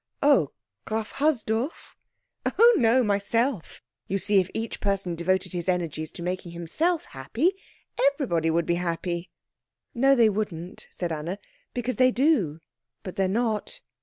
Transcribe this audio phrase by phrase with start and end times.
[0.23, 0.49] Oh,
[0.85, 1.95] Graf Hasdorf."
[2.57, 3.83] "Oh no, myself.
[4.07, 7.51] You see, if each person devoted his energies to making himself happy,
[8.11, 9.29] everybody would be happy."
[9.93, 11.37] "No, they wouldn't," said Anna,
[11.75, 12.59] "because they do,
[13.03, 13.79] but they're not."